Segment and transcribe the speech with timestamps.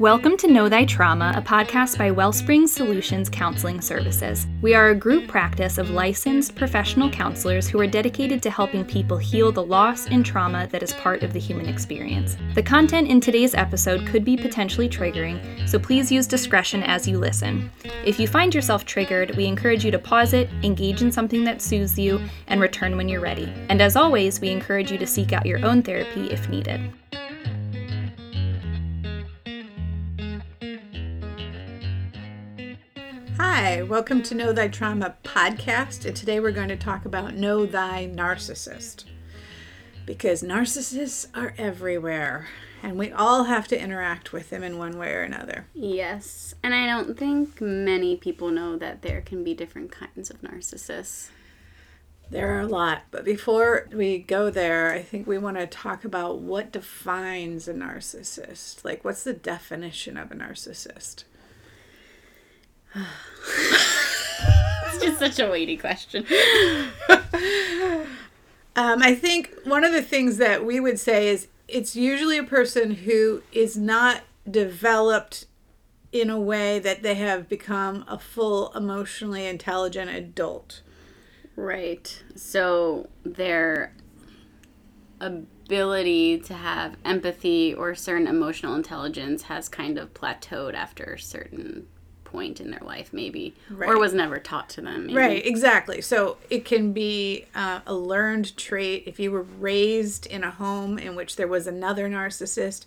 [0.00, 4.48] Welcome to Know Thy Trauma, a podcast by Wellspring Solutions Counseling Services.
[4.60, 9.18] We are a group practice of licensed professional counselors who are dedicated to helping people
[9.18, 12.36] heal the loss and trauma that is part of the human experience.
[12.56, 17.16] The content in today's episode could be potentially triggering, so please use discretion as you
[17.16, 17.70] listen.
[18.04, 21.62] If you find yourself triggered, we encourage you to pause it, engage in something that
[21.62, 23.52] soothes you, and return when you're ready.
[23.68, 26.92] And as always, we encourage you to seek out your own therapy if needed.
[33.56, 36.04] Hi, welcome to Know Thy Trauma podcast.
[36.04, 39.04] And today we're going to talk about Know Thy Narcissist.
[40.04, 42.48] Because narcissists are everywhere,
[42.82, 45.66] and we all have to interact with them in one way or another.
[45.72, 50.42] Yes, and I don't think many people know that there can be different kinds of
[50.42, 51.28] narcissists.
[52.30, 56.04] There are a lot, but before we go there, I think we want to talk
[56.04, 58.84] about what defines a narcissist.
[58.84, 61.22] Like, what's the definition of a narcissist?
[62.94, 66.24] It's just such a weighty question.
[68.76, 72.44] Um, I think one of the things that we would say is it's usually a
[72.44, 75.46] person who is not developed
[76.10, 80.82] in a way that they have become a full emotionally intelligent adult.
[81.56, 82.22] Right.
[82.34, 83.94] So their
[85.20, 91.86] ability to have empathy or certain emotional intelligence has kind of plateaued after certain
[92.34, 95.06] point in their life, maybe, or was never taught to them.
[95.06, 95.16] Maybe.
[95.18, 96.00] Right, exactly.
[96.00, 100.98] So it can be uh, a learned trait if you were raised in a home
[100.98, 102.84] in which there was another narcissist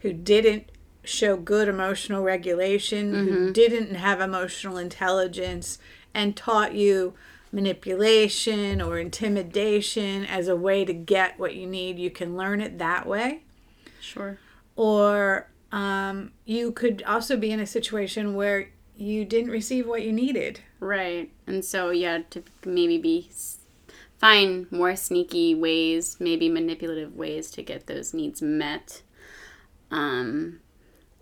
[0.00, 0.70] who didn't
[1.04, 5.78] show good emotional regulation, who didn't have emotional intelligence,
[6.14, 7.14] and taught you
[7.52, 11.98] manipulation or intimidation as a way to get what you need.
[11.98, 13.42] You can learn it that way
[14.00, 14.38] Sure.
[14.74, 20.12] or um, you could also be in a situation where you didn't receive what you
[20.12, 20.60] needed.
[20.80, 21.30] Right.
[21.46, 23.30] And so, yeah, to maybe be
[24.18, 29.02] find more sneaky ways, maybe manipulative ways to get those needs met.
[29.90, 30.60] Um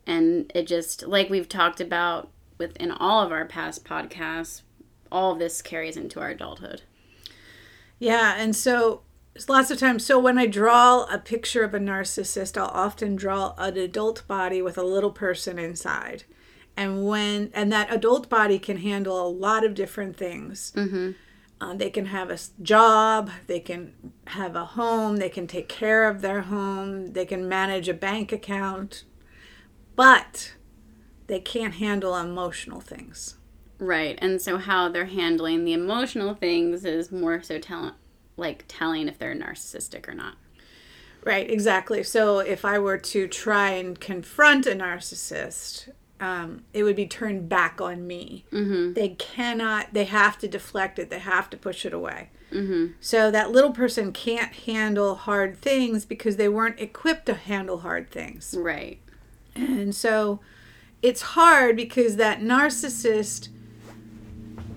[0.06, 4.62] and it just like we've talked about within all of our past podcasts,
[5.10, 6.82] all of this carries into our adulthood.
[7.98, 9.02] Yeah, and so
[9.48, 10.04] lots of times.
[10.04, 14.62] So when I draw a picture of a narcissist, I'll often draw an adult body
[14.62, 16.24] with a little person inside,
[16.76, 20.72] and when and that adult body can handle a lot of different things.
[20.76, 21.12] Mm-hmm.
[21.60, 23.94] Uh, they can have a job, they can
[24.28, 28.32] have a home, they can take care of their home, they can manage a bank
[28.32, 29.04] account,
[29.94, 30.54] but
[31.26, 33.36] they can't handle emotional things.
[33.78, 34.18] Right.
[34.20, 37.94] And so how they're handling the emotional things is more so tell
[38.36, 40.36] like telling if they're narcissistic or not.
[41.22, 42.02] Right, exactly.
[42.02, 45.88] So if I were to try and confront a narcissist,
[46.20, 48.44] um, it would be turned back on me.
[48.52, 48.92] Mm-hmm.
[48.94, 52.30] They cannot, they have to deflect it, they have to push it away.
[52.52, 52.92] Mm-hmm.
[53.00, 58.10] So that little person can't handle hard things because they weren't equipped to handle hard
[58.10, 58.54] things.
[58.56, 59.00] Right.
[59.56, 60.40] And so
[61.02, 63.48] it's hard because that narcissist,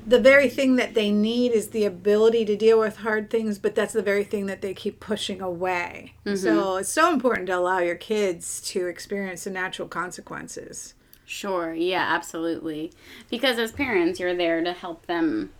[0.07, 3.75] the very thing that they need is the ability to deal with hard things, but
[3.75, 6.13] that's the very thing that they keep pushing away.
[6.35, 10.95] So it's so important to allow your kids to experience the natural consequences.
[11.29, 12.93] Sure, yeah, absolutely.
[13.29, 15.51] Because as parents, you're there to help them,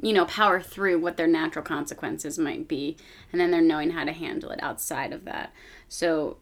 [0.00, 2.98] you know, power through what their natural consequences might be,
[3.32, 5.54] and then they're knowing how to handle it outside of that.
[5.88, 6.36] So,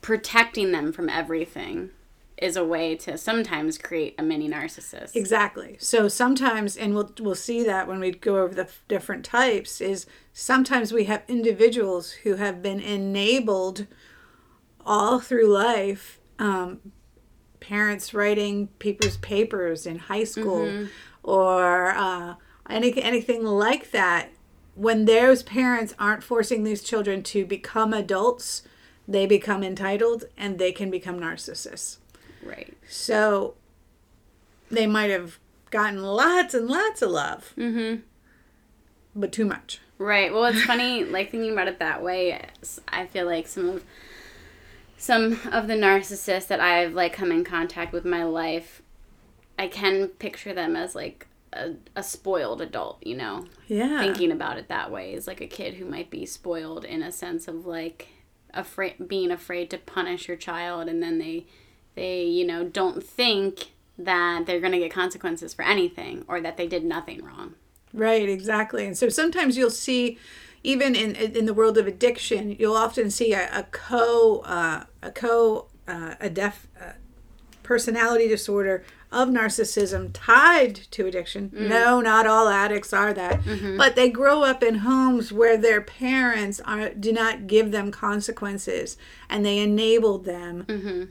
[0.00, 1.90] protecting them from everything
[2.38, 5.14] is a way to sometimes create a mini narcissist.
[5.14, 5.76] Exactly.
[5.78, 10.06] So sometimes, and we'll we'll see that when we go over the different types, is
[10.32, 13.86] sometimes we have individuals who have been enabled
[14.86, 16.20] all through life.
[16.38, 16.92] Um,
[17.68, 20.86] parents writing people's papers in high school,
[21.22, 22.34] or uh,
[22.70, 24.30] any anything like that.
[24.74, 28.62] When those parents aren't forcing these children to become adults,
[29.08, 31.96] they become entitled and they can become narcissists.
[32.42, 32.76] Right.
[32.88, 33.54] So
[34.70, 35.38] they might have
[35.70, 38.02] gotten lots and lots of love, Mm-hmm.
[39.14, 39.80] but too much.
[39.98, 40.30] Right.
[40.32, 42.38] Well, it's funny, like thinking about it that way.
[42.88, 43.84] I feel like some of
[44.96, 48.82] some of the narcissists that I've like come in contact with in my life,
[49.58, 53.04] I can picture them as like a, a spoiled adult.
[53.06, 54.00] You know, Yeah.
[54.00, 57.12] thinking about it that way is like a kid who might be spoiled in a
[57.12, 58.08] sense of like
[58.54, 61.46] afraid, being afraid to punish your child, and then they
[61.94, 63.68] they you know don't think
[63.98, 67.54] that they're going to get consequences for anything or that they did nothing wrong.
[67.94, 68.84] Right, exactly.
[68.84, 70.18] And so sometimes you'll see,
[70.62, 75.10] even in in the world of addiction, you'll often see a, a co uh, a
[75.10, 76.92] co uh, a def uh,
[77.62, 81.50] personality disorder of narcissism tied to addiction.
[81.54, 83.40] No, not all addicts are that,
[83.76, 88.96] but they grow up in homes where their parents are do not give them consequences,
[89.30, 90.64] and they enabled them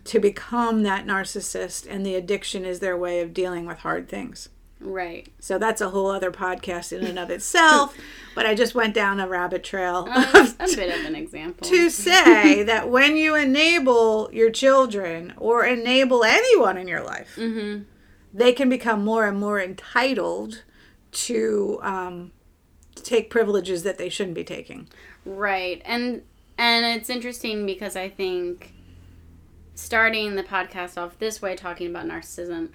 [0.03, 4.50] to become that narcissist, and the addiction is their way of dealing with hard things.
[4.85, 5.27] Right.
[5.39, 7.97] So that's a whole other podcast in and of itself.
[8.35, 11.67] but I just went down a rabbit trail Uh, a bit of an example.
[11.67, 17.37] to say that when you enable your children or enable anyone in your life,
[18.33, 20.63] they can become more and more entitled
[21.11, 22.31] to um,
[22.95, 24.88] take privileges that they shouldn't be taking.
[25.25, 25.81] Right.
[25.85, 26.21] And
[26.57, 28.73] and it's interesting because I think
[29.73, 32.69] starting the podcast off this way talking about narcissism,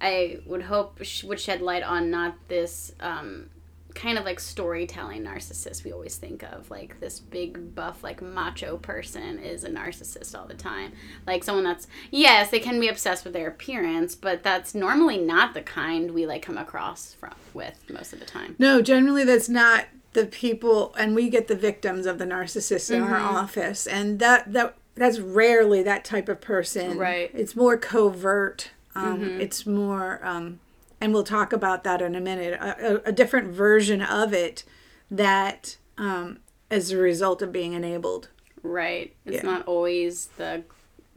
[0.00, 3.50] I would hope sh- would shed light on not this um,
[3.94, 8.76] kind of like storytelling narcissist we always think of like this big buff like macho
[8.76, 10.92] person is a narcissist all the time
[11.28, 15.54] like someone that's yes they can be obsessed with their appearance but that's normally not
[15.54, 19.48] the kind we like come across from with most of the time No, generally that's
[19.48, 24.18] not the people, and we get the victims of the narcissist in our office, and
[24.20, 26.96] that that that's rarely that type of person.
[26.96, 27.30] Right.
[27.34, 28.70] It's more covert.
[28.96, 30.60] Um, It's more, um,
[31.00, 32.54] and we'll talk about that in a minute.
[32.60, 34.64] A, a, a different version of it
[35.10, 36.38] that um,
[36.70, 38.28] as a result of being enabled.
[38.62, 39.14] Right.
[39.24, 39.42] It's Yeah.
[39.42, 40.64] not always the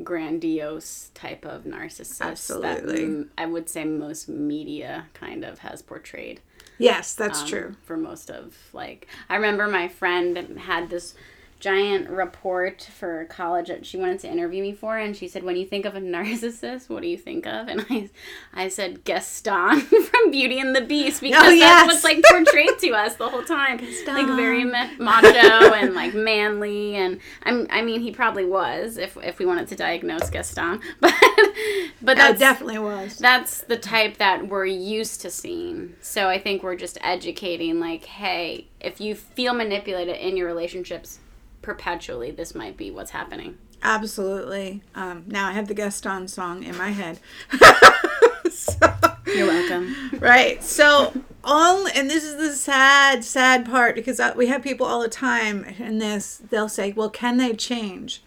[0.04, 3.06] grandiose type of narcissist Absolutely.
[3.06, 6.42] that I would say most media kind of has portrayed.
[6.78, 7.76] Yes, that's um, true.
[7.84, 11.16] For most of like I remember my friend had this
[11.60, 15.56] giant report for college that she wanted to interview me for and she said when
[15.58, 18.10] you think of a narcissist what do you think of and i
[18.54, 21.88] i said gaston from beauty and the beast because Oh, yes.
[21.88, 23.78] that's what's like portrayed to us the whole time
[24.08, 29.18] like very ma- macho and like manly and i'm i mean he probably was if
[29.24, 31.14] if we wanted to diagnose gaston but
[32.02, 33.18] but That definitely was.
[33.18, 35.96] that's the type that we're used to seeing.
[36.02, 41.20] So I think we're just educating, like, hey, if you feel manipulated in your relationships
[41.68, 43.58] perpetually, this might be what's happening.
[43.84, 44.82] Absolutely.
[44.96, 47.20] Um, now I have the Gaston song in my head.
[48.50, 48.74] so,
[49.36, 49.94] You're welcome.
[50.20, 50.64] right.
[50.64, 55.02] So all, and this is the sad, sad part because uh, we have people all
[55.02, 56.38] the time in this.
[56.50, 58.24] They'll say, "Well, can they change?"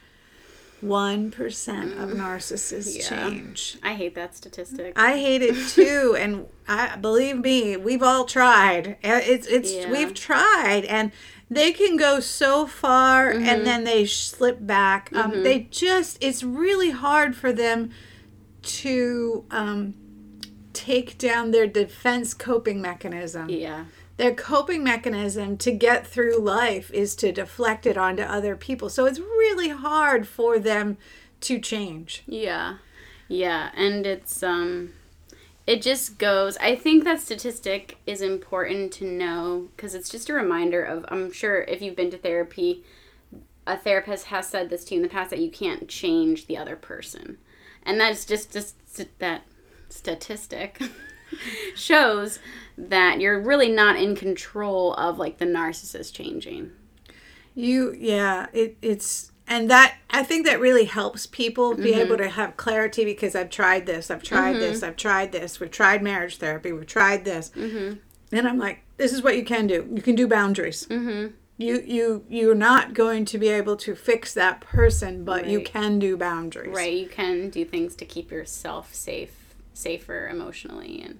[0.83, 3.09] One percent of narcissists Yeah.
[3.29, 3.79] change.
[3.83, 4.93] I hate that statistic.
[4.97, 8.99] I hate it too, and I believe me, we've all tried.
[9.03, 9.91] Uh, It's it's Yeah.
[9.91, 11.11] we've tried, and
[11.51, 15.11] they can go so far, and then they slip back.
[15.13, 17.91] Um, They just it's really hard for them
[18.63, 19.95] to um,
[20.73, 23.49] take down their defense coping mechanism.
[23.49, 23.87] yeah.
[24.17, 28.91] Their coping mechanism to get through life is to deflect it onto other people.
[28.91, 30.99] So it's really hard for them
[31.41, 32.23] to change.
[32.27, 32.77] Yeah.
[33.29, 33.71] Yeah.
[33.75, 34.93] And it's, um,
[35.67, 40.35] it just goes, I think that statistic is important to know because it's just a
[40.35, 42.85] reminder of, I'm sure if you've been to therapy,
[43.67, 46.57] a therapist has said this to you in the past that you can't change the
[46.57, 47.39] other person.
[47.83, 48.75] And that's just, just
[49.19, 49.43] that
[49.89, 50.81] statistic
[51.75, 52.39] shows
[52.77, 56.73] that you're really not in control of like the narcissist changing.
[57.55, 62.29] You, yeah, it, it's, and that, I think that really helps people be able to
[62.29, 66.37] have clarity because I've tried this, I've tried this, I've tried this, we've tried marriage
[66.37, 67.51] therapy, we've tried this.
[67.57, 67.99] Mm-hmm.
[68.33, 69.89] And I'm like, this is what you can do.
[69.93, 70.87] You can do boundaries.
[70.87, 71.35] Mm-hmm.
[71.59, 75.99] You, you, you're not going to be able to fix that person, but you can
[75.99, 76.75] do boundaries.
[76.75, 81.19] Right, you can do things to keep yourself safe, safer emotionally and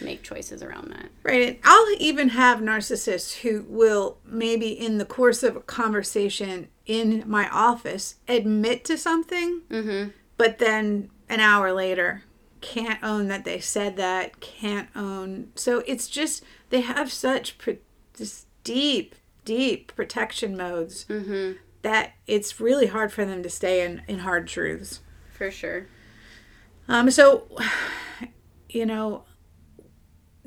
[0.00, 1.10] make choices around that.
[1.22, 1.48] Right.
[1.48, 7.24] And I'll even have narcissists who will maybe in the course of a conversation in
[7.26, 10.12] my office admit to something, Mhm.
[10.36, 12.22] but then an hour later
[12.60, 15.52] can't own that they said that, can't own.
[15.54, 17.76] So it's just, they have such pro-
[18.14, 19.14] this deep,
[19.44, 21.06] deep protection modes
[21.82, 25.00] that it's really hard for them to stay in, in hard truths.
[25.32, 25.86] For sure.
[26.88, 27.46] Um, so,
[28.68, 29.24] you know,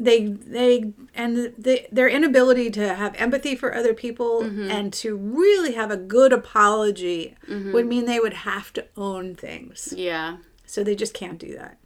[0.03, 4.69] they they and the, the, their inability to have empathy for other people mm-hmm.
[4.69, 7.71] and to really have a good apology mm-hmm.
[7.71, 9.93] would mean they would have to own things.
[9.95, 10.37] Yeah.
[10.65, 11.77] So they just can't do that.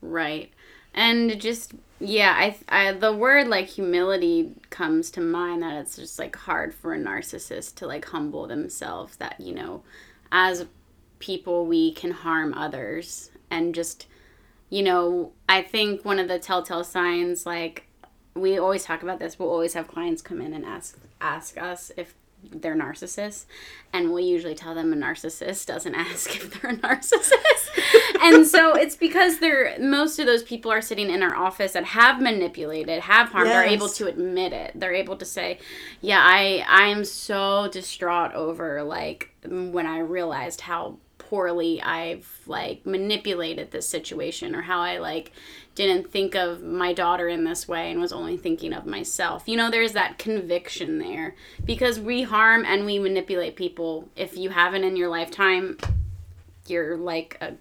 [0.00, 0.52] Right.
[0.94, 6.18] And just yeah, I, I the word like humility comes to mind that it's just
[6.18, 9.82] like hard for a narcissist to like humble themselves that, you know,
[10.32, 10.66] as
[11.18, 14.06] people we can harm others and just
[14.70, 17.86] you know, I think one of the telltale signs like
[18.34, 21.92] we always talk about this, we'll always have clients come in and ask ask us
[21.96, 23.44] if they're narcissists
[23.92, 27.68] and we'll usually tell them a narcissist doesn't ask if they're a narcissist.
[28.22, 31.84] And so it's because they're most of those people are sitting in our office that
[31.84, 34.72] have manipulated have harmed are able to admit it.
[34.78, 35.58] They're able to say
[36.02, 40.98] yeah i i am so distraught over like when i realized how
[41.30, 45.30] poorly I've like manipulated this situation or how I like
[45.76, 49.44] didn't think of my daughter in this way and was only thinking of myself.
[49.46, 54.08] You know, there's that conviction there because we harm and we manipulate people.
[54.16, 55.78] If you haven't in your lifetime,
[56.66, 57.54] you're like a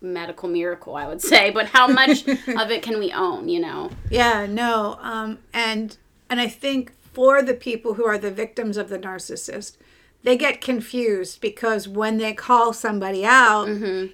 [0.00, 1.50] medical miracle, I would say.
[1.50, 3.90] But how much of it can we own, you know?
[4.08, 4.98] Yeah, no.
[5.00, 5.96] Um, and
[6.30, 9.78] and I think for the people who are the victims of the narcissist,
[10.26, 13.68] they get confused because when they call somebody out,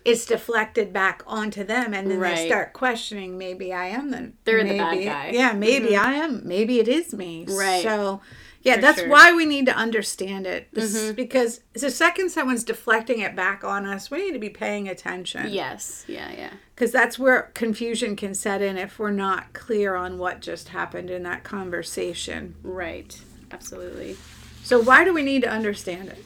[0.04, 2.46] it's deflected back onto them, and then they Mm-hmm.
[2.46, 3.36] Start questioning.
[3.38, 5.26] Maybe I am the They're the bad maybe- guy.
[5.28, 5.34] Mm-hmm.
[5.36, 6.46] Yeah, maybe I am.
[6.46, 7.46] Maybe it is me.
[7.48, 7.82] Right.
[7.82, 8.20] So.
[8.64, 9.04] Yeah, For that's sure.
[9.06, 9.12] Mm-hmm.
[9.12, 10.68] why we need to understand it.
[10.72, 14.88] This, Because the second someone's deflecting it back on us, we need to be paying
[14.88, 16.04] attention Yes.
[16.06, 16.50] Yeah, yeah.
[16.74, 21.10] because that's where confusion can set in if we're not clear on what just happened
[21.10, 22.54] in that conversation.
[22.62, 23.20] Right.
[23.50, 24.16] Absolutely.
[24.62, 26.24] So, why do we need to understand it?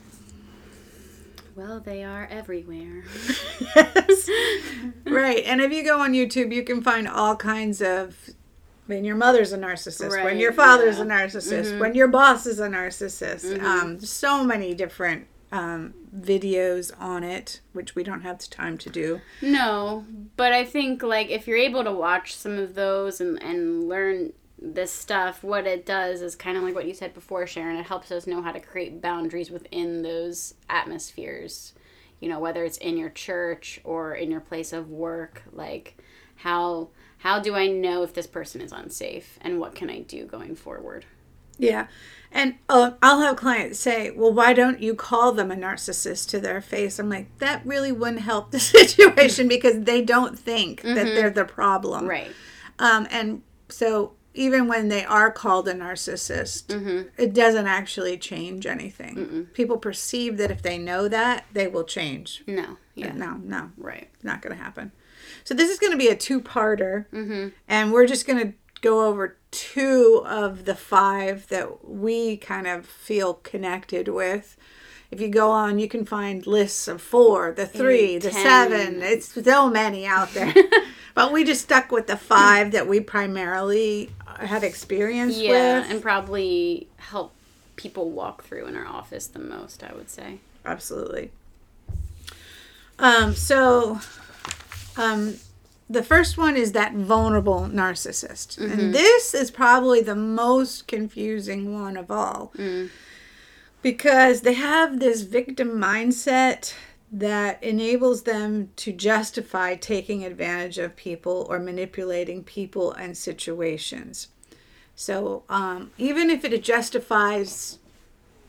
[1.57, 3.05] Well, they are everywhere.
[3.77, 4.29] yes.
[5.07, 5.43] right.
[5.47, 8.31] And if you go on YouTube, you can find all kinds of.
[8.85, 11.05] When your mother's a narcissist, when your father's yeah.
[11.05, 17.25] a narcissist, when your boss is a narcissist, um, so many different um, videos on
[17.25, 19.21] it, which we don't have the time to do.
[19.43, 20.05] No,
[20.37, 24.33] but I think like if you're able to watch some of those and and learn
[24.59, 27.77] this stuff, what it does is kind of like what you said before, Sharon.
[27.77, 31.75] It helps us know how to create boundaries within those atmospheres.
[32.21, 35.99] You know, whether it's in your church or in your place of work, like
[36.37, 40.25] how how do I know if this person is unsafe and what can I do
[40.25, 41.05] going forward?
[41.59, 41.87] Yeah.
[42.31, 46.41] And uh, I'll have clients say, well, why don't you call them a narcissist to
[46.41, 46.99] their face?
[46.99, 51.47] I'm like, that really wouldn't help the situation because they don't think that they're the
[51.47, 52.07] problem.
[52.07, 52.31] Right.
[52.79, 57.09] Um, and so even when they are called a narcissist, mm-hmm.
[57.17, 59.49] it doesn't actually change anything.
[59.55, 62.43] People perceive that if they know that, they will change.
[62.47, 62.77] No.
[62.95, 63.13] Yeah.
[63.13, 64.09] No, no, Right.
[64.23, 64.93] not going to happen.
[65.45, 67.49] So this is going to be a two-parter, mm-hmm.
[67.69, 72.87] and we're just going to go over two of the five that we kind of
[72.87, 74.57] feel connected with.
[75.11, 78.43] If you go on, you can find lists of four, the three, Eight, the 10.
[78.43, 79.03] seven.
[79.03, 80.53] It's so many out there.
[81.15, 84.11] but we just stuck with the five that we primarily
[84.45, 85.91] had experience Yeah, with.
[85.91, 87.33] and probably help
[87.77, 90.39] people walk through in our office the most, I would say.
[90.65, 91.31] Absolutely.
[92.99, 94.01] Um, so,
[94.97, 95.37] um,
[95.89, 98.59] the first one is that vulnerable narcissist.
[98.59, 102.53] And this is probably the most confusing one of all.
[103.83, 106.75] Because they have this victim mindset
[107.13, 114.29] that enables them to justify taking advantage of people or manipulating people and situations.
[114.95, 117.79] So, um, even if it justifies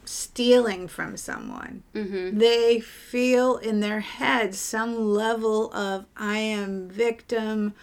[0.06, 1.84] stealing from someone,
[2.40, 7.74] they feel in their head some level of I am victim,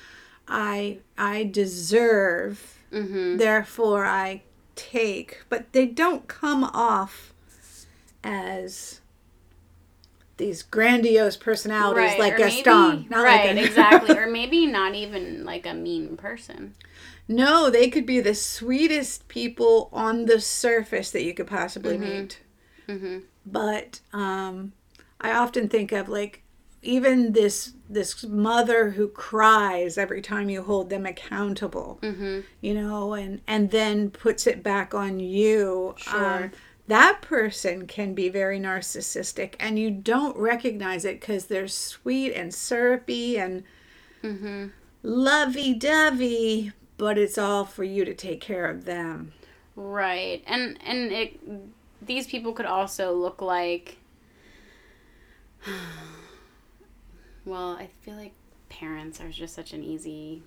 [0.49, 2.78] I I deserve,
[3.38, 4.43] therefore I
[4.75, 7.33] take, but they don't come off
[8.23, 9.00] as
[10.37, 12.88] these grandiose personalities like or Gaston.
[12.91, 14.17] maybe- not right, like exactly.
[14.17, 16.75] Or maybe not even like a mean person.
[17.26, 22.41] No, they could be the sweetest people on the surface that you could possibly meet.
[23.47, 24.73] But um,
[25.21, 26.43] I often think of like
[26.83, 31.99] even this this mother who cries every time you hold them accountable,
[32.61, 35.95] you know, and and then puts it back on you.
[35.97, 36.45] Sure.
[36.45, 36.50] Um,
[36.87, 42.53] that person can be very narcissistic, and you don't recognize it because they're sweet and
[42.53, 43.64] syrupy and
[45.03, 49.33] lovey dovey, but it's all for you to take care of them.
[49.76, 50.43] Right.
[50.47, 51.41] And and it
[52.05, 53.99] these people could also look like
[57.45, 58.33] well, I feel like
[58.69, 60.43] parents are just such an easy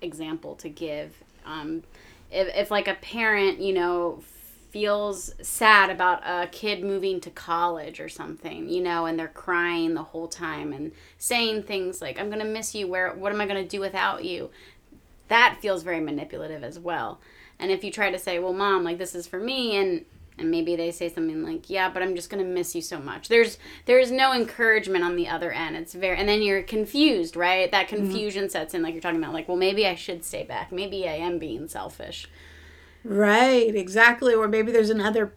[0.00, 1.22] example to give.
[1.44, 1.82] Um,
[2.30, 4.22] if, if like a parent, you know,
[4.70, 9.94] feels sad about a kid moving to college or something, you know, and they're crying
[9.94, 12.86] the whole time and saying things like, "I'm gonna miss you.
[12.86, 13.12] Where?
[13.12, 14.50] What am I gonna do without you?"
[15.28, 17.20] That feels very manipulative as well.
[17.58, 20.04] And if you try to say, "Well, mom, like this is for me," and
[20.38, 23.28] and maybe they say something like, "Yeah, but I'm just gonna miss you so much."
[23.28, 25.76] There's there's no encouragement on the other end.
[25.76, 27.70] It's very, and then you're confused, right?
[27.70, 27.96] That mm-hmm.
[27.96, 30.72] confusion sets in, like you're talking about, like, well, maybe I should stay back.
[30.72, 32.28] Maybe I am being selfish.
[33.04, 34.34] Right, exactly.
[34.34, 35.34] Or maybe there's another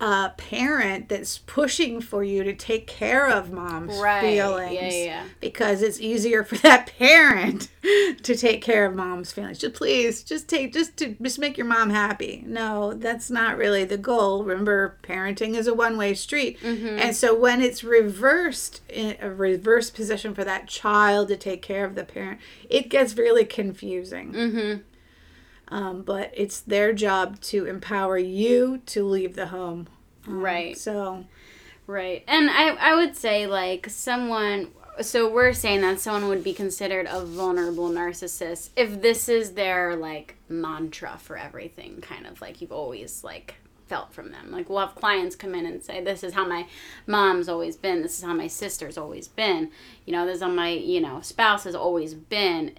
[0.00, 4.20] a parent that's pushing for you to take care of mom's Right.
[4.22, 7.68] feelings Yeah, yeah, because it's easier for that parent
[8.24, 11.68] to take care of mom's feelings just please just take just to just make your
[11.68, 16.98] mom happy no that's not really the goal remember parenting is a one-way street Mm-hmm.
[16.98, 21.84] and so when it's reversed in a reverse position for that child to take care
[21.84, 24.80] of the parent it gets really confusing Mm-hmm.
[25.74, 29.88] Um, but it's their job to empower you to leave the home.
[30.26, 30.78] Um, Right.
[30.78, 31.24] So,
[31.88, 32.22] Right.
[32.28, 34.70] And I, I would say, like, someone.
[35.00, 39.96] So we're saying that someone would be considered a vulnerable narcissist if this is their,
[39.96, 43.56] like, mantra for everything, kind of like you've always, like,
[43.88, 44.52] felt from them.
[44.52, 46.68] Like, we'll have clients come in and say, This is how my
[47.08, 48.00] mom's always been.
[48.00, 49.72] This is how my sister's always been.
[50.06, 52.78] You know, this is how my, you know, spouse has always been.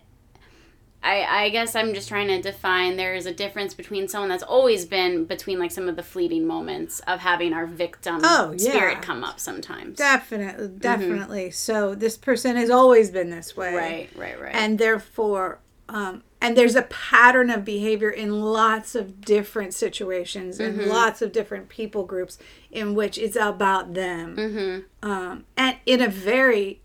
[1.05, 4.43] I, I guess I'm just trying to define there is a difference between someone that's
[4.43, 8.71] always been between like some of the fleeting moments of having our victim Oh, yeah.
[8.71, 9.97] spirit come up sometimes.
[9.97, 11.51] definitely, definitely.
[11.51, 13.75] So, this person has always been this way.
[13.75, 14.55] Right, right, right.
[14.55, 15.59] And therefore,
[15.89, 20.89] um, and there's a pattern of behavior in lots of different situations and Mm-hmm.
[20.89, 22.37] lots of different people groups
[22.71, 24.35] in which it's about them.
[24.35, 25.07] mm-hmm.
[25.09, 26.81] um, and in a very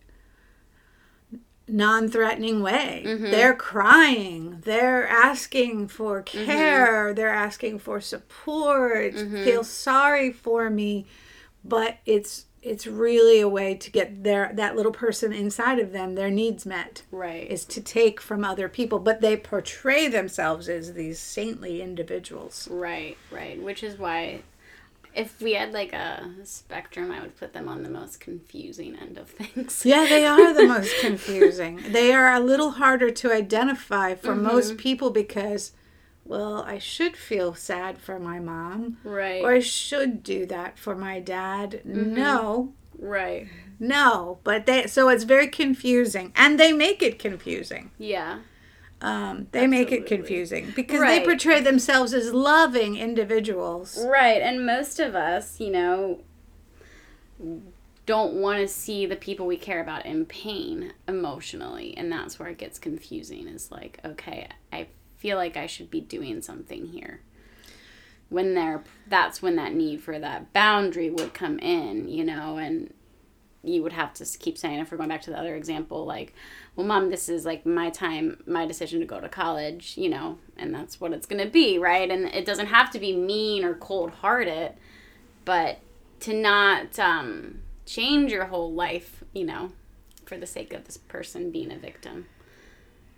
[1.71, 3.31] non-threatening way Mm-hmm.
[3.31, 6.45] they're crying they're asking for Mm-hmm.
[6.45, 11.07] care they're asking for support feel sorry for me
[11.65, 16.15] but it's it's really a way to get their that little person inside of them
[16.15, 17.51] their needs met Right.
[17.51, 23.17] is to take from other people but they portray themselves as these saintly individuals right,
[23.31, 23.61] right.
[23.63, 24.43] Which is why
[25.15, 29.19] if we had like a spectrum, I would put them on the most confusing end
[29.19, 29.83] of things.
[29.85, 31.81] Yeah, they are the most confusing.
[31.91, 34.43] They are a little harder to identify for Mm-hmm.
[34.45, 35.73] most people because,
[36.25, 39.43] well, I should feel sad for my mom, Right.
[39.43, 41.83] or I should do that for my dad.
[41.87, 42.15] Mm-hmm.
[42.15, 43.49] No, right.
[43.79, 47.91] no, but they so it's very confusing, and they make it confusing.
[47.99, 48.41] Yeah.
[49.03, 51.21] Um, they make it confusing because Right.
[51.21, 53.99] they portray themselves as loving individuals.
[54.05, 54.43] Right.
[54.43, 56.21] And most of us, you know,
[58.07, 61.97] don't want to see the people we care about in pain emotionally.
[61.97, 66.01] And that's where it gets confusing is like, okay, I feel like I should be
[66.01, 67.21] doing something here.
[68.29, 72.93] When they're, that's when that need for that boundary would come in, you know, and
[73.63, 76.35] you would have to keep saying, if we're going back to the other example, like,
[76.77, 80.39] well, mom, this is like my time, my decision to go to college, you know,
[80.57, 82.11] and that's what it's going to be, right?
[82.11, 84.75] And it doesn't have to be mean or cold hearted,
[85.45, 85.79] but
[86.21, 89.73] to not um, change your whole life, you know,
[90.25, 92.27] for the sake of this person being a victim.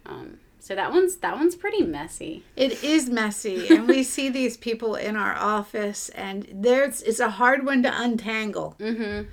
[0.06, 2.44] Um, so that one's that one's pretty messy.
[2.54, 7.30] It is messy, and we see these people in our office, and there's it's a
[7.30, 9.28] hard one to untangle Mm-hmm.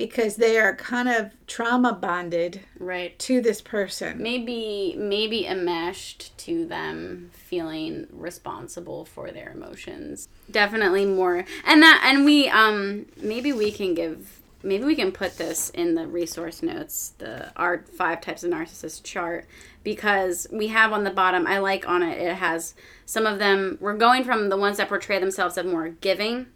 [0.00, 3.18] Because they are kind of trauma bonded Right.
[3.18, 4.22] to this person.
[4.22, 12.24] maybe maybe enmeshed to them feeling responsible for their emotions definitely more and that and
[12.24, 17.12] we um maybe we can give maybe we can put this in the resource notes
[17.18, 19.46] the our five types of narcissist chart
[19.84, 23.76] because we have on the bottom i like on it it has some of them
[23.80, 26.46] we're going from the ones that portray themselves as more giving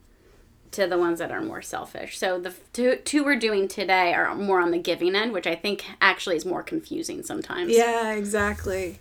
[0.75, 2.19] to the ones that are more selfish.
[2.19, 5.55] So the two, two we're doing today are more on the giving end, which I
[5.55, 7.73] think actually is more confusing sometimes.
[7.73, 8.99] Yeah, exactly.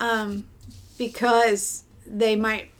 [0.00, 0.44] Um,
[0.98, 2.70] because they might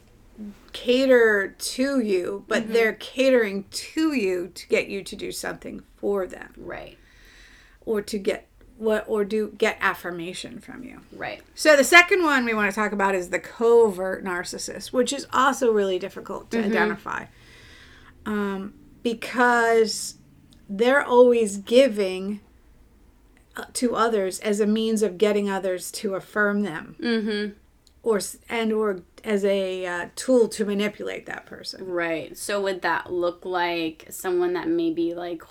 [0.73, 2.73] cater to you, but Mm-hmm.
[2.73, 6.97] they're catering to you to get you to do something for them Right.
[7.85, 8.47] or to get
[8.77, 11.01] what or do get affirmation from you.
[11.11, 11.41] Right.
[11.55, 15.25] So the second one we want to talk about is the covert narcissist, which is
[15.33, 17.25] also really difficult to identify,
[18.27, 20.15] um, because
[20.69, 22.41] they're always giving
[23.55, 27.53] uh, to others as a means of getting others to affirm them, Mm-hmm.
[28.03, 31.85] or and or as a uh, tool to manipulate that person.
[31.85, 32.37] Right.
[32.37, 35.41] So would that look like someone that maybe like,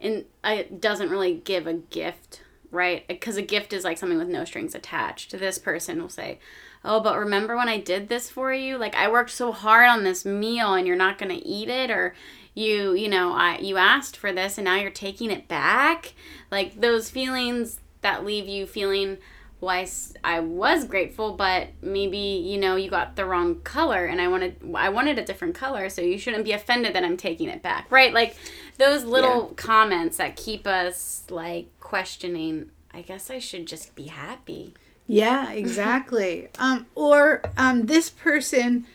[0.00, 3.06] in uh, doesn't really give a gift, right?
[3.06, 5.30] Because a gift is like something with no strings attached.
[5.38, 6.38] This person will say,
[6.84, 8.78] "Oh, but remember when I did this for you?
[8.78, 12.14] Like I worked so hard on this meal, and you're not gonna eat it, or."
[12.54, 16.14] You, you know, I you asked for this and now you're taking it back.
[16.50, 19.18] Like those feelings that leave you feeling
[19.60, 19.86] why
[20.22, 24.56] I was grateful, but maybe you know you got the wrong color, and I wanted
[24.74, 27.90] I wanted a different color, so you shouldn't be offended that I'm taking it back,
[27.90, 28.12] right?
[28.12, 28.36] Like
[28.76, 32.70] those little comments that keep us like questioning.
[32.92, 34.74] I guess I should just be happy.
[35.08, 36.48] Yeah, exactly.
[36.58, 38.86] um, or um, this person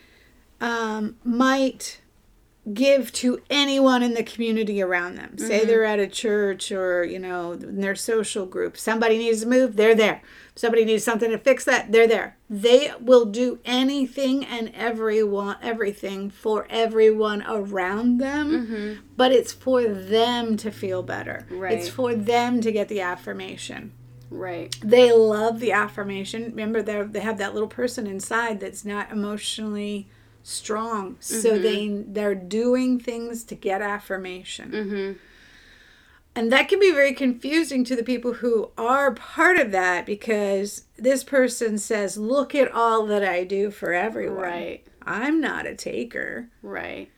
[0.61, 1.99] um, might
[2.71, 5.37] give to anyone in the community around them.
[5.37, 8.77] Say they're at a church or, you know, in their social group.
[8.77, 10.21] Somebody needs to move, they're there.
[10.55, 12.37] Somebody needs something to fix that, they're there.
[12.49, 20.55] They will do anything and everyone everything for everyone around them, but it's for them
[20.57, 21.45] to feel better.
[21.49, 21.77] Right.
[21.77, 23.91] It's for them to get the affirmation
[24.33, 24.75] Right.
[24.83, 26.43] they love the affirmation.
[26.45, 30.07] Remember, they they have that little person inside that's not emotionally
[30.43, 35.11] strong, so they they're doing things to get affirmation, Mm-hmm.
[36.35, 40.85] and that can be very confusing to the people who are part of that because
[40.97, 44.85] this person says, "Look at all that I do for everyone." Right.
[45.05, 47.09] I'm not a taker, Right.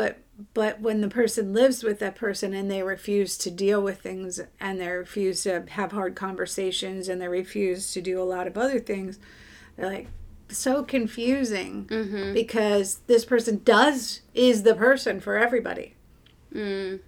[0.00, 0.12] But
[0.54, 4.40] but when the person lives with that person and they refuse to deal with things
[4.58, 8.56] and they refuse to have hard conversations and they refuse to do a lot of
[8.56, 9.18] other things
[9.76, 10.08] they're like
[10.48, 12.32] so confusing Mm-hmm.
[12.34, 15.94] because this person does is the person for everybody
[16.54, 17.00] Mm.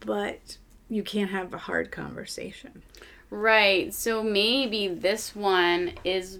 [0.00, 2.82] but you can't have a hard conversation
[3.30, 3.92] Right.
[3.92, 6.38] So maybe this one is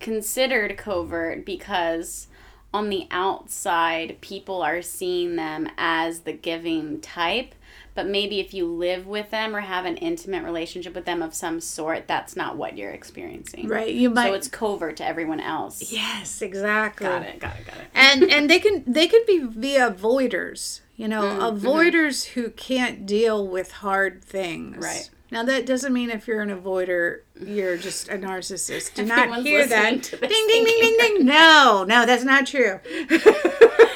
[0.00, 2.26] considered covert because
[2.74, 7.54] on the outside, people are seeing them as the giving type.
[7.94, 11.34] But maybe if you live with them or have an intimate relationship with them of
[11.34, 13.66] some sort, that's not what you're experiencing.
[13.66, 15.90] right you might So it's covert to everyone else.
[15.90, 17.40] yes exactly Got it.
[17.40, 17.66] Got it.
[17.66, 17.86] Got it.
[17.94, 23.04] and and they can they can be via avoiders you know Mm, avoiders who can't
[23.04, 25.10] deal with hard things Right.
[25.30, 28.94] Now that doesn't mean if you're an avoider you're just a narcissist.
[28.94, 30.02] Do not hear that.
[30.02, 31.26] ding ding ding ding ding.
[31.26, 32.80] No no that's not true.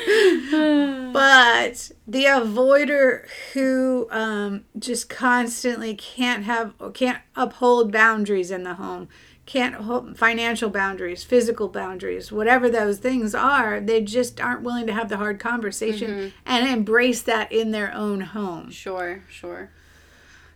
[1.13, 9.09] But the avoider who um, just constantly can't have can't uphold boundaries in the home
[9.45, 14.93] can't hold financial boundaries physical boundaries whatever those things are they just aren't willing to
[14.93, 18.71] have the hard conversation and embrace that in their own home.
[18.71, 19.23] Sure.
[19.29, 19.71] Sure.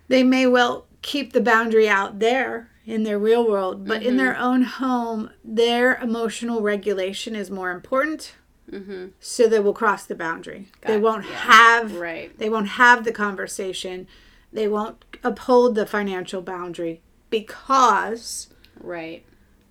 [0.08, 4.36] They may well keep the boundary out there in their real world, but in their
[4.36, 8.34] own home, their emotional regulation is more important.
[8.70, 9.06] Mm-hmm.
[9.20, 10.68] So they will cross the boundary.
[10.82, 12.36] they won't have Right.
[12.38, 14.06] they won't have the conversation.
[14.52, 18.48] They won't uphold the financial boundary because
[18.80, 19.24] Right.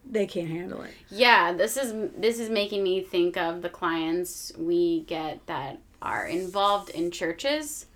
[0.10, 0.94] they can't handle it.
[1.10, 6.26] Yeah, this is this is making me think of the clients we get that are
[6.28, 7.88] involved in churches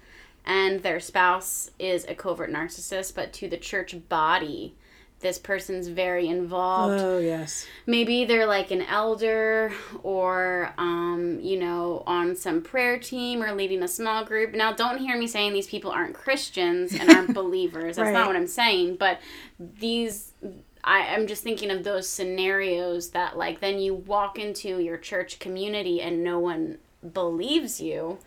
[0.45, 4.73] and their spouse is a covert narcissist, but to the church body,
[5.21, 7.01] this person's very involved.
[7.03, 7.65] Oh yes.
[7.85, 13.83] Maybe they're like an elder or um, you know, on some prayer team or leading
[13.83, 14.53] a small group.
[14.55, 17.97] Now don't hear me saying these people aren't Christians and aren't believers.
[17.97, 18.13] That's Right.
[18.13, 19.19] not what I'm saying, but
[19.59, 20.31] these
[20.85, 25.37] I, I'm just thinking of those scenarios that like then you walk into your church
[25.39, 26.77] community and no one
[27.13, 28.17] believes you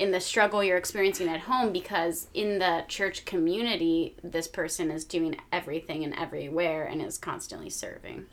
[0.00, 5.04] in the struggle you're experiencing at home because in the church community this person is
[5.04, 8.26] doing everything and everywhere and is constantly serving.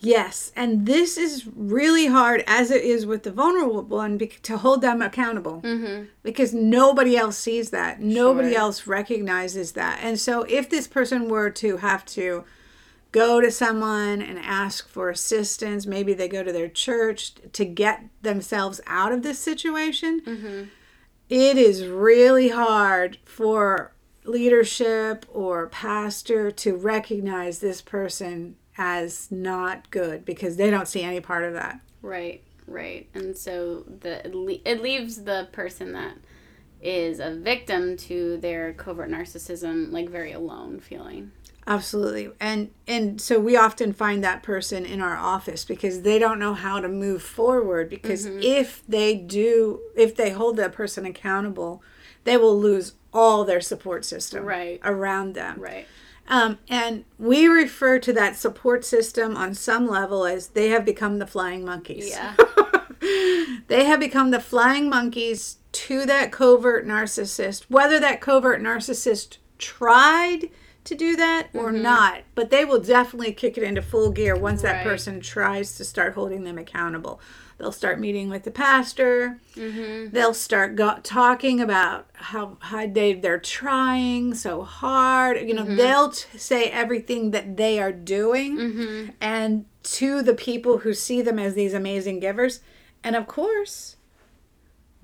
[0.00, 4.82] Yes, and this is really hard as it is with the vulnerable one to hold
[4.82, 6.06] them accountable Mm-hmm.
[6.22, 8.00] because nobody else sees that.
[8.00, 8.58] Nobody Sure.
[8.60, 10.00] else recognizes that.
[10.02, 12.44] And so if this person were to have to
[13.12, 18.02] go to someone and ask for assistance, maybe they go to their church to get
[18.22, 20.70] themselves out of this situation,
[21.28, 23.92] it is really hard for
[24.24, 31.20] leadership or pastor to recognize this person as not good because they don't see any
[31.20, 31.80] part of that.
[32.02, 33.08] Right, right.
[33.14, 34.26] And so the
[34.64, 36.16] it, leaves the person that
[36.80, 41.32] is a victim to their covert narcissism like very alone feeling.
[41.66, 42.30] Absolutely.
[42.40, 46.54] And and so we often find that person in our office because they don't know
[46.54, 51.82] how to move forward because if they do if they hold that person accountable,
[52.24, 54.80] they will lose all their support system Right.
[54.84, 55.58] around them.
[55.58, 55.86] Right.
[56.26, 61.18] Um, and we refer to that support system on some level as they have become
[61.18, 62.08] the flying monkeys.
[62.10, 62.34] Yeah.
[63.68, 70.48] they have become the flying monkeys to that covert narcissist, whether that covert narcissist tried
[70.84, 71.82] to do that or mm-hmm.
[71.82, 75.84] not, but they will definitely kick it into full gear once that person tries to
[75.84, 77.20] start holding them accountable.
[77.56, 79.38] They'll start meeting with the pastor.
[79.54, 80.10] Mm-hmm.
[80.12, 85.40] They'll start go- talking about how, how they they're trying so hard.
[85.40, 85.76] You know, mm-hmm.
[85.76, 91.38] they'll t- say everything that they are doing, and to the people who see them
[91.38, 92.60] as these amazing givers,
[93.04, 93.93] and of course,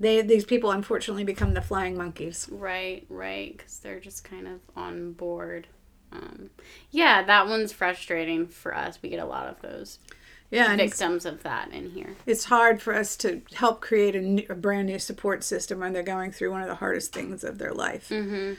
[0.01, 2.49] they these people unfortunately become the flying monkeys.
[2.51, 5.67] Right, right, because they're just kind of on board.
[6.11, 6.49] Um,
[6.89, 8.99] yeah, that one's frustrating for us.
[9.01, 9.99] We get a lot of those.
[10.49, 12.17] Yeah, victims of that in here.
[12.25, 15.93] it's hard for us to help create a, new, a brand new support system when
[15.93, 18.09] they're going through one of the hardest things of their life.
[18.09, 18.55] Mm-hmm.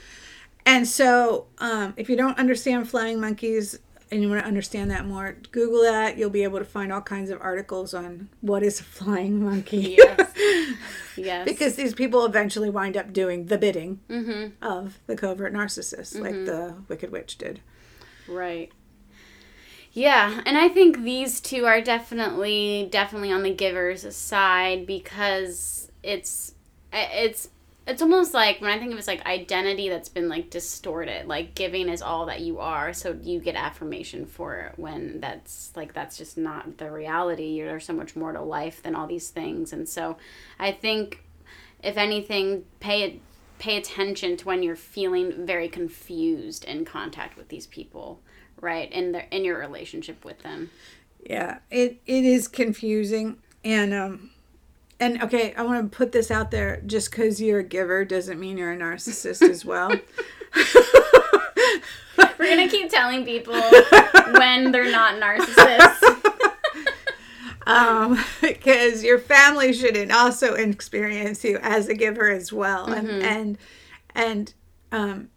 [0.64, 3.78] And so, um, if you don't understand flying monkeys
[4.12, 6.16] and you want to understand that more, Google that.
[6.18, 9.96] You'll be able to find all kinds of articles on what is a flying monkey.
[9.98, 10.33] Yes.
[11.14, 11.44] Yes.
[11.44, 14.64] because these people eventually wind up doing the bidding Mm-hmm.
[14.64, 17.61] of the covert narcissist, like the Wicked Witch did.
[18.27, 18.72] Right.
[19.92, 26.55] Yeah, and I think these two are definitely definitely on the giver's side because it's
[26.94, 27.51] it's
[27.87, 31.27] it's almost like when I think of it, it's like identity that's been like distorted.
[31.27, 35.73] Like giving is all that you are, so you get affirmation for it when that's
[35.75, 37.47] like that's just not the reality.
[37.47, 40.16] You're there's so much more to life than all these things, and so
[40.59, 41.25] I think
[41.83, 43.21] if anything, pay it
[43.59, 48.21] pay attention to when you're feeling very confused in contact with these people
[48.61, 50.71] right in their in your relationship with them
[51.25, 54.31] Yeah, it it is confusing, and um,
[55.03, 56.81] and okay, I want to put this out there.
[56.87, 59.91] Just because you're a giver doesn't mean you're a narcissist as well.
[62.38, 63.61] we're gonna keep telling people
[64.35, 66.23] when they're not narcissists
[67.67, 73.59] um, because your family should also experience you as a giver as well, and and
[74.15, 74.55] and
[74.93, 75.31] um,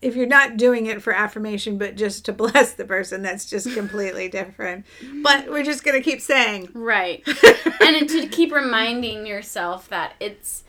[0.00, 3.72] if you're not doing it for affirmation, but just to bless the person, that's just
[3.74, 4.86] completely different.
[5.22, 7.22] But we're just gonna keep saying, right
[7.80, 10.64] and to keep reminding yourself that it's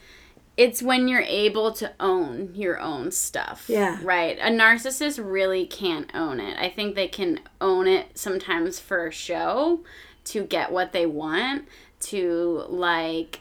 [0.56, 3.64] it's when you're able to own your own stuff.
[3.66, 3.98] Yeah.
[4.02, 4.38] Right.
[4.38, 6.58] A narcissist really can't own it.
[6.58, 9.80] I think they can own it sometimes for a show
[10.24, 11.66] to get what they want,
[12.00, 13.40] to like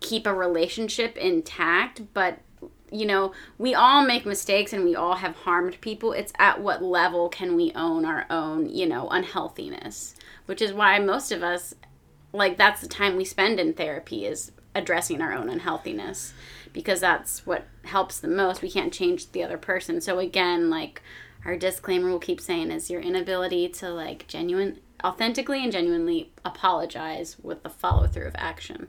[0.00, 2.40] keep a relationship intact, but
[2.90, 6.12] you know, we all make mistakes and we all have harmed people.
[6.12, 10.14] It's at what level can we own our own, you know, unhealthiness,
[10.46, 11.74] which is why most of us
[12.32, 16.34] like that's the time we spend in therapy is addressing our own unhealthiness
[16.72, 18.60] because that's what helps the most.
[18.62, 20.00] We can't change the other person.
[20.00, 21.02] So again, like
[21.44, 27.36] our disclaimer we'll keep saying is your inability to like genuine authentically and genuinely apologize
[27.42, 28.88] with the follow through of action.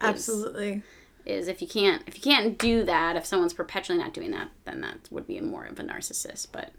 [0.00, 0.82] absolutely.
[1.26, 4.48] Is if you can't if you can't do that if someone's perpetually not doing that
[4.64, 6.72] then that would be more of a narcissist but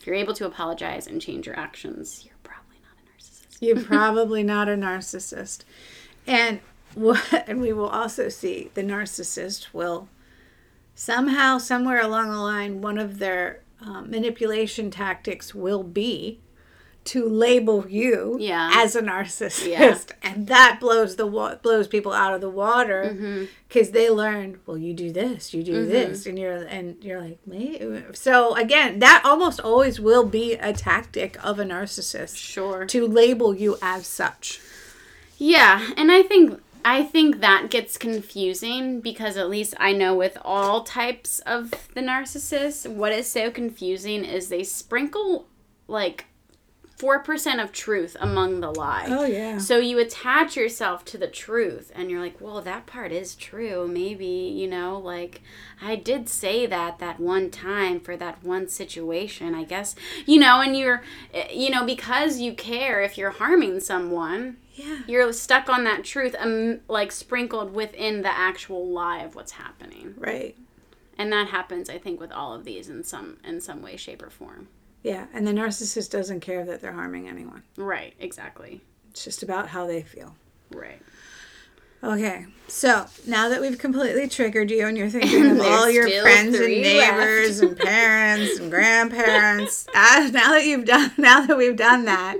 [0.00, 3.84] if you're able to apologize and change your actions you're probably not a narcissist You're
[3.84, 5.60] probably not a narcissist.
[6.26, 6.60] And
[6.94, 10.08] what and we will also see the narcissist will
[10.94, 16.38] somehow, somewhere along the line, one of their um, manipulation tactics will be
[17.04, 18.70] to label you Yeah.
[18.74, 19.98] as a narcissist, Yeah.
[20.22, 23.44] and that blows the wa- blows people out of the water Mm-hmm.
[23.68, 24.60] because they learn.
[24.66, 27.82] Well, you do this, you do this, and you're and you're like, wait.
[28.16, 33.54] So again, that almost always will be a tactic of a narcissist sure to label
[33.54, 34.60] you as such.
[35.36, 40.36] Yeah, and I think I think that gets confusing because at least I know with
[40.44, 45.46] all types of the narcissists, what is so confusing is they sprinkle
[45.88, 46.26] like
[46.98, 49.06] 4% of truth among the lie.
[49.08, 49.58] Oh, yeah.
[49.58, 53.88] So you attach yourself to the truth and you're like, "Well, that part is true.
[53.88, 55.42] Maybe, you know, like
[55.82, 60.60] I did say that that one time for that one situation, I guess." You know,
[60.60, 61.02] and you're
[61.32, 65.00] eh, you know, because you care if you're harming someone, Yeah.
[65.06, 70.14] you're stuck on that truth um, like sprinkled within the actual lie of what's happening
[70.18, 70.56] Right.
[71.16, 74.20] and that happens i think with all of these in some in some way shape
[74.20, 74.66] or form
[75.04, 75.26] Yeah.
[75.32, 77.62] And the narcissist doesn't care that they're harming anyone.
[77.76, 80.34] right exactly It's just about how they feel.
[80.74, 81.00] right
[82.02, 82.44] Okay.
[82.68, 86.66] So now that we've completely triggered you and you're thinking of all your friends and
[86.68, 92.36] neighbors and parents and grandparents, uh, now that you've done, now that we've done that,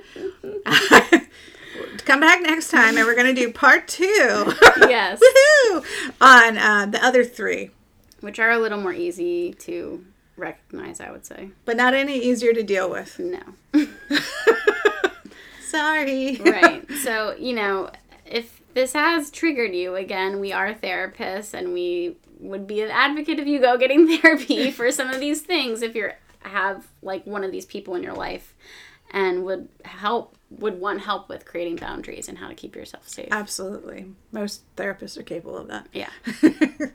[2.04, 4.04] come back next time and we're going to do part two.
[4.88, 5.84] yes Woohoo!
[6.20, 7.70] On uh, the other three.
[8.20, 10.04] which are a little more easy to
[10.36, 13.18] recognize i would say but not any easier to deal with.
[13.18, 13.40] no
[15.60, 16.36] Sorry.
[16.44, 17.90] right so you know
[18.26, 23.38] if this has triggered you again we are therapists and we would be an advocate
[23.38, 27.42] if you go getting therapy for some of these things if you're have like one
[27.42, 28.54] of these people in your life
[29.10, 33.28] and would help would want help with creating boundaries and how to keep yourself safe
[33.30, 34.06] Absolutely.
[34.30, 35.86] Most therapists are capable of that.
[35.92, 36.10] yeah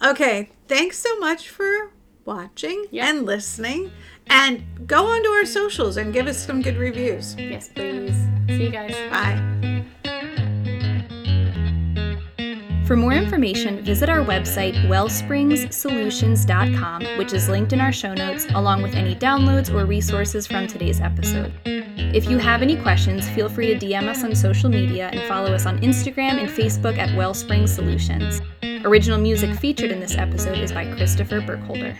[0.00, 0.48] Okay.
[0.68, 1.90] Thanks so much for
[2.32, 3.08] watching Yeah.
[3.08, 3.90] and listening.
[4.30, 7.34] And go onto our socials and give us some good reviews.
[7.36, 8.14] yes please
[8.48, 9.36] see you guys Bye.
[12.86, 18.80] For more information, visit our website, wellspringssolutions.com, which is linked in our show notes, along
[18.82, 21.52] with any downloads or resources from today's episode.
[21.66, 25.52] If you have any questions, feel free to DM us on social media and follow
[25.52, 28.40] us on Instagram and Facebook at Wellspring Solutions.
[28.86, 31.94] Original music featured in this episode is by Christopher Burkholder.